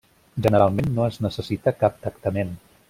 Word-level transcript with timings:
Generalment 0.47 0.89
no 0.95 1.05
es 1.11 1.21
necessita 1.27 1.77
cap 1.85 2.05
tractament. 2.07 2.59